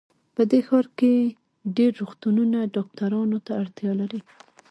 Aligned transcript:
په 0.35 0.41
دې 0.51 0.59
ښار 0.67 0.85
کې 0.97 1.13
ډېر 1.77 1.91
روغتونونه 2.01 2.57
ډاکټرانو 2.75 3.37
ته 3.45 3.51
اړتیا 3.61 3.91
لري 4.01 4.21